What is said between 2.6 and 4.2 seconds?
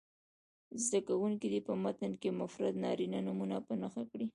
نارینه نومونه په نښه